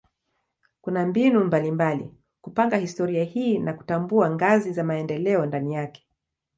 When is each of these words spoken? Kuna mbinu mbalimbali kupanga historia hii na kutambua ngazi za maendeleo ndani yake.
Kuna 0.81 1.05
mbinu 1.05 1.43
mbalimbali 1.43 2.11
kupanga 2.41 2.77
historia 2.77 3.23
hii 3.23 3.59
na 3.59 3.73
kutambua 3.73 4.31
ngazi 4.31 4.73
za 4.73 4.83
maendeleo 4.83 5.45
ndani 5.45 5.73
yake. 5.73 6.07